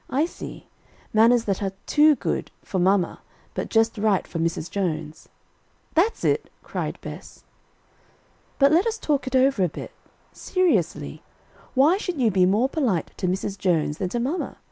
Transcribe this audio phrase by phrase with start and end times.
[0.09, 0.65] "I see;
[1.13, 3.21] manners that are too good for mamma
[3.53, 4.67] but just right for Mrs.
[4.67, 5.29] Jones."
[5.93, 7.43] "That's it," cried Bess.
[8.57, 9.91] "But let us talk it over a bit.
[10.33, 11.21] Seriously,
[11.75, 13.59] why should you be more polite to Mrs.
[13.59, 14.57] Jones than to mamma?